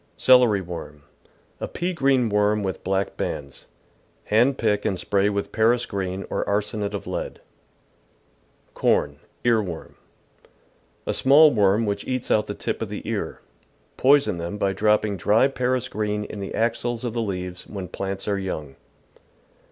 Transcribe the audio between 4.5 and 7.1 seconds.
pick and spray with Paris green or arsenate of